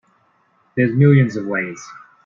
There's 0.75 0.95
millions 0.95 1.35
of 1.35 1.45
ways. 1.45 1.79